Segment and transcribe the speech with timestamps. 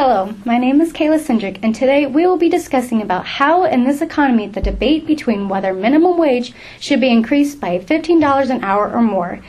[0.00, 3.82] Hello, my name is Kayla Cindric, and today we will be discussing about how in
[3.82, 8.92] this economy the debate between whether minimum wage should be increased by $15 an hour
[8.92, 9.40] or more.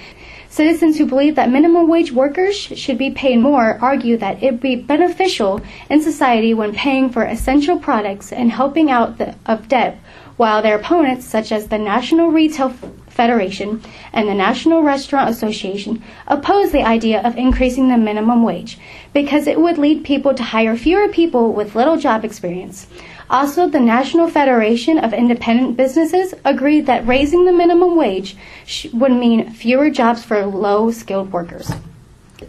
[0.49, 4.59] Citizens who believe that minimum wage workers should be paid more argue that it would
[4.59, 9.99] be beneficial in society when paying for essential products and helping out the, of debt,
[10.39, 12.69] while their opponents, such as the National Retail
[13.09, 13.81] Federation
[14.13, 18.79] and the National Restaurant Association oppose the idea of increasing the minimum wage
[19.13, 22.87] because it would lead people to hire fewer people with little job experience.
[23.29, 29.11] Also, the National Federation of Independent Businesses agreed that raising the minimum wage sh- would
[29.11, 31.69] mean fewer jobs for low skilled workers.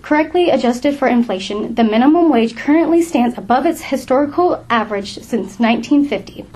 [0.01, 6.47] Correctly adjusted for inflation, the minimum wage currently stands above its historical average since 1950.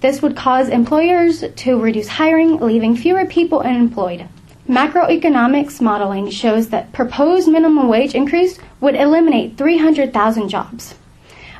[0.00, 4.26] This would cause employers to reduce hiring, leaving fewer people unemployed.
[4.68, 10.94] Macroeconomics modeling shows that proposed minimum wage increase would eliminate 300,000 jobs.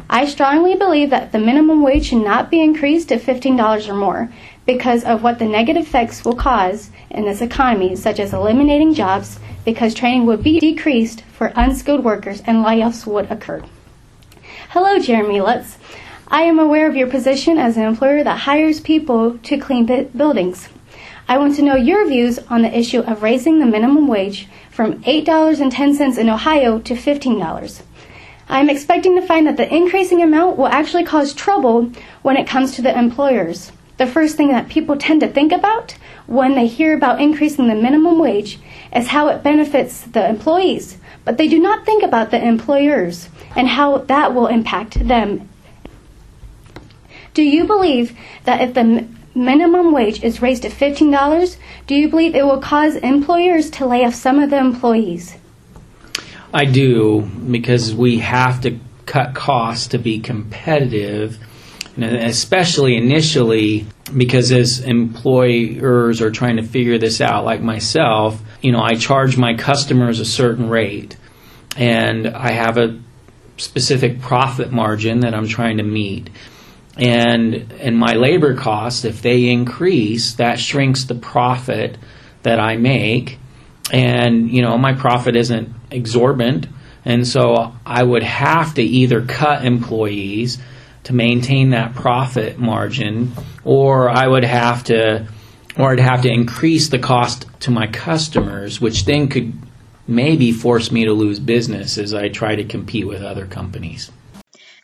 [0.09, 4.33] I strongly believe that the minimum wage should not be increased to $15 or more
[4.64, 9.39] because of what the negative effects will cause in this economy, such as eliminating jobs
[9.64, 13.62] because training would be decreased for unskilled workers and layoffs would occur.
[14.70, 15.77] Hello, Jeremy Lutz.
[16.33, 19.84] I am aware of your position as an employer that hires people to clean
[20.17, 20.69] buildings.
[21.28, 25.03] I want to know your views on the issue of raising the minimum wage from
[25.03, 27.83] $8.10 in Ohio to $15.
[28.48, 31.91] I am expecting to find that the increasing amount will actually cause trouble
[32.23, 33.73] when it comes to the employers.
[33.97, 35.97] The first thing that people tend to think about
[36.28, 38.61] when they hear about increasing the minimum wage
[38.95, 43.67] is how it benefits the employees, but they do not think about the employers and
[43.67, 45.50] how that will impact them
[47.34, 52.34] do you believe that if the minimum wage is raised to $15, do you believe
[52.34, 55.36] it will cause employers to lay off some of the employees?
[56.53, 61.39] I do, because we have to cut costs to be competitive,
[61.96, 63.86] especially initially,
[64.17, 69.36] because as employers are trying to figure this out, like myself, you know, I charge
[69.36, 71.17] my customers a certain rate,
[71.77, 72.98] and I have a
[73.57, 76.30] specific profit margin that I'm trying to meet
[76.96, 81.96] and and my labor costs if they increase that shrinks the profit
[82.42, 83.39] that I make
[83.92, 86.67] and you know my profit isn't exorbitant
[87.05, 90.58] and so I would have to either cut employees
[91.05, 93.33] to maintain that profit margin
[93.64, 95.27] or I would have to
[95.79, 99.52] or I'd have to increase the cost to my customers which then could
[100.06, 104.11] maybe force me to lose business as I try to compete with other companies.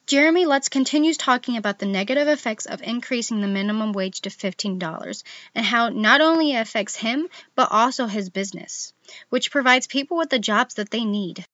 [0.06, 5.24] Jeremy Lutz continues talking about the negative effects of increasing the minimum wage to $15
[5.52, 8.92] and how not only it affects him, but also his business,
[9.30, 11.44] which provides people with the jobs that they need.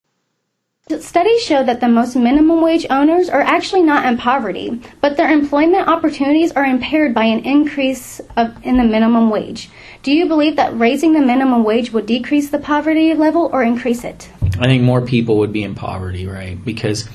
[1.01, 5.31] Studies show that the most minimum wage owners are actually not in poverty, but their
[5.31, 9.71] employment opportunities are impaired by an increase of, in the minimum wage.
[10.03, 14.05] Do you believe that raising the minimum wage would decrease the poverty level or increase
[14.05, 14.29] it?
[14.59, 16.63] I think more people would be in poverty, right?
[16.63, 17.09] Because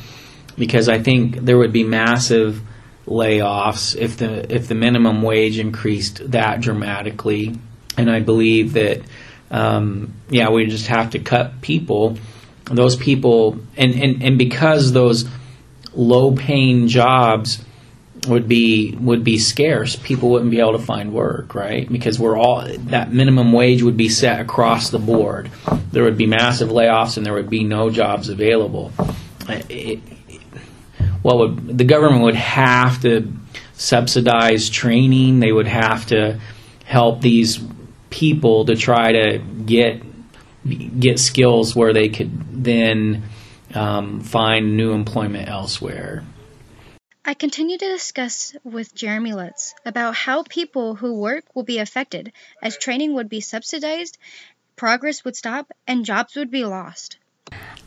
[0.57, 2.61] because I think there would be massive
[3.05, 7.55] layoffs if the if the minimum wage increased that dramatically,
[7.97, 9.01] and I believe that
[9.49, 12.17] um, yeah we just have to cut people.
[12.65, 15.25] Those people and, and, and because those
[15.93, 17.63] low paying jobs
[18.27, 19.95] would be would be scarce.
[19.95, 21.89] People wouldn't be able to find work, right?
[21.89, 25.49] Because we're all that minimum wage would be set across the board.
[25.91, 28.91] There would be massive layoffs, and there would be no jobs available.
[29.47, 30.01] It,
[31.27, 33.33] what would the government would have to
[33.73, 35.41] subsidize training.
[35.41, 36.39] They would have to
[36.85, 37.59] help these
[38.09, 40.01] people to try to get
[40.97, 43.23] get skills where they could then
[43.73, 46.23] um, find new employment elsewhere.
[47.25, 52.31] I continue to discuss with Jeremy Lutz about how people who work will be affected,
[52.63, 54.17] as training would be subsidized,
[54.77, 57.17] progress would stop, and jobs would be lost.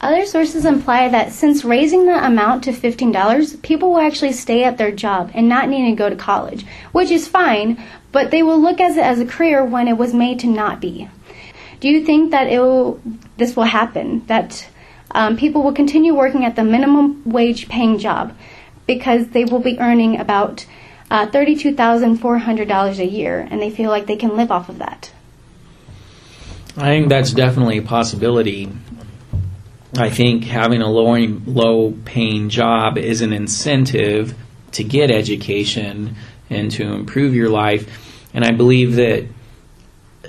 [0.00, 4.78] Other sources imply that since raising the amount to $15, people will actually stay at
[4.78, 8.58] their job and not need to go to college, which is fine, but they will
[8.58, 11.08] look at it as a career when it was made to not be.
[11.80, 13.00] Do you think that it will,
[13.36, 14.24] this will happen?
[14.26, 14.66] That
[15.10, 18.34] um, people will continue working at the minimum wage paying job
[18.86, 20.64] because they will be earning about
[21.10, 25.10] uh, $32,400 a year and they feel like they can live off of that?
[26.76, 28.70] I think that's definitely a possibility.
[30.00, 31.14] I think having a low
[31.47, 34.35] low paying job is an incentive
[34.73, 36.17] to get education
[36.49, 37.88] and to improve your life.
[38.32, 39.26] And I believe that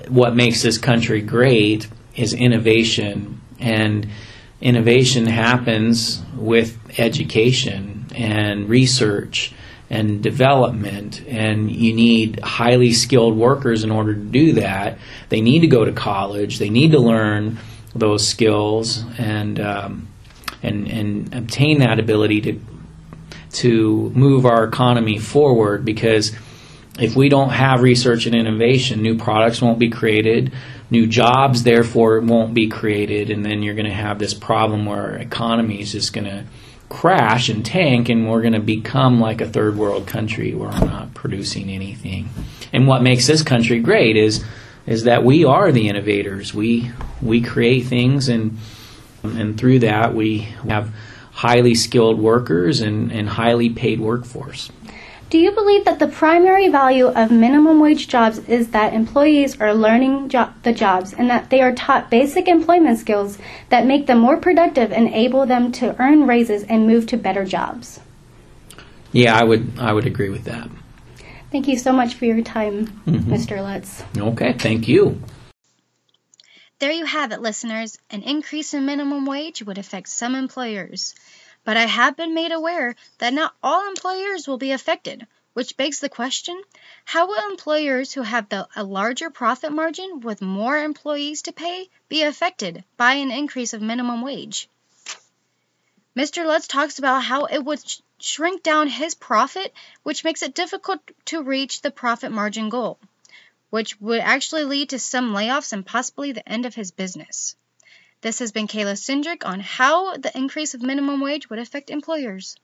[0.08, 4.08] what makes this country great is innovation and
[4.60, 9.54] innovation happens with education and research
[9.90, 14.98] and development, and you need highly skilled workers in order to do that.
[15.30, 16.60] They need to go to college.
[16.60, 17.60] They need to learn
[17.96, 20.08] those skills and um,
[20.64, 22.60] and and obtain that ability to
[23.54, 25.84] to move our economy forward.
[25.86, 26.32] Because
[27.00, 30.54] if we don't have research and innovation, new products won't be created.
[30.90, 35.02] New jobs, therefore, won't be created, and then you're going to have this problem where
[35.02, 36.44] our economy is just going to
[36.90, 40.86] crash and tank, and we're going to become like a third world country where we're
[40.86, 42.30] not producing anything.
[42.74, 44.44] And what makes this country great is
[44.86, 46.54] is that we are the innovators.
[46.54, 46.92] We
[47.22, 48.58] we create things, and
[49.24, 50.94] and through that we have
[51.32, 54.72] highly skilled workers and, and highly paid workforce.
[55.30, 59.74] Do you believe that the primary value of minimum wage jobs is that employees are
[59.74, 63.38] learning jo- the jobs and that they are taught basic employment skills
[63.70, 67.46] that make them more productive and enable them to earn raises and move to better
[67.46, 68.02] jobs?
[69.14, 70.70] Yeah, I would I would agree with that.
[71.52, 73.30] Thank you so much for your time, mm-hmm.
[73.30, 73.62] Mr.
[73.62, 74.04] Lutz.
[74.18, 75.22] Okay, thank you.
[76.80, 78.00] There you have it, listeners.
[78.10, 81.14] An increase in minimum wage would affect some employers.
[81.66, 86.00] But I have been made aware that not all employers will be affected, which begs
[86.00, 86.60] the question
[87.04, 91.90] how will employers who have the, a larger profit margin with more employees to pay
[92.08, 94.70] be affected by an increase of minimum wage?
[96.18, 96.46] Mr.
[96.46, 99.74] Lutz talks about how it would sh- shrink down his profit,
[100.04, 103.00] which makes it difficult to reach the profit margin goal,
[103.70, 107.56] which would actually lead to some layoffs and possibly the end of his business.
[108.20, 112.58] This has been Kayla Cindric on how the increase of minimum wage would affect employers.